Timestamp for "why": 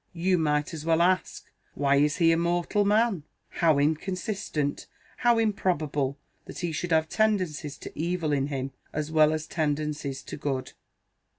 1.75-1.97